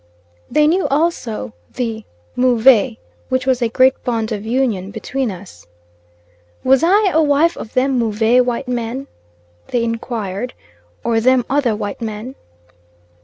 [0.49, 2.05] They knew also "the
[2.35, 2.97] Move,"
[3.29, 5.67] which was a great bond of union between us.
[6.63, 9.05] "Was I a wife of them Move white man,"
[9.67, 10.55] they inquired
[11.03, 12.33] "or them other white man?"